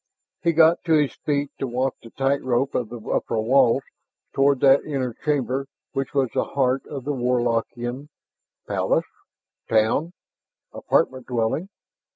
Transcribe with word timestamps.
He 0.41 0.51
got 0.51 0.83
to 0.85 0.93
his 0.93 1.13
feet 1.13 1.51
to 1.59 1.67
walk 1.67 1.95
the 2.01 2.09
tightrope 2.09 2.73
of 2.73 2.89
the 2.89 2.99
upper 3.01 3.39
walls 3.39 3.83
toward 4.33 4.59
that 4.61 4.83
inner 4.83 5.13
chamber 5.13 5.67
which 5.91 6.15
was 6.15 6.31
the 6.33 6.43
heart 6.43 6.83
of 6.87 7.03
the 7.03 7.13
Warlockian 7.13 8.09
palace? 8.67 9.05
town? 9.69 10.13
apartment 10.73 11.27
dwelling? 11.27 11.69